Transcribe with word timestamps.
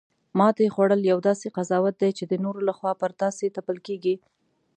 ماتې 0.37 0.65
خوړل 0.73 1.01
یو 1.11 1.19
داسې 1.29 1.47
قضاوت 1.57 1.95
دی 2.01 2.11
چې 2.17 2.23
د 2.27 2.33
نورو 2.43 2.59
لخوا 2.69 2.91
پر 3.01 3.11
تاسې 3.21 3.45
تپل 3.55 3.77
کیږي 3.87 4.15